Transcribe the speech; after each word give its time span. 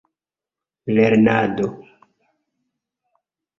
lernado 0.95 1.67